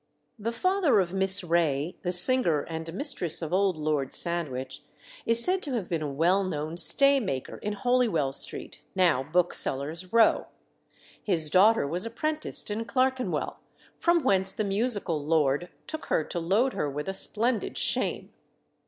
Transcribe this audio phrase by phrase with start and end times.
[0.39, 4.81] The father of Miss Ray, the singer, and mistress of old Lord Sandwich,
[5.27, 10.47] is said to have been a well known staymaker in Holywell Street, now Booksellers' Row.
[11.21, 13.59] His daughter was apprenticed in Clerkenwell,
[13.99, 18.33] from whence the musical lord took her to load her with a splendid shame.